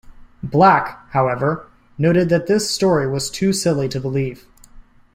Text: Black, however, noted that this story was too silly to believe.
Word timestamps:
Black, 0.41 1.07
however, 1.11 1.67
noted 1.99 2.29
that 2.29 2.47
this 2.47 2.71
story 2.71 3.07
was 3.07 3.29
too 3.29 3.53
silly 3.53 3.87
to 3.89 3.99
believe. 3.99 4.47